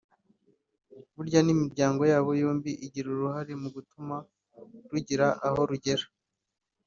[1.15, 4.15] burya n’imiryango yabo bombi igira uruhare mu gutuma
[4.91, 6.05] rugira aho rugera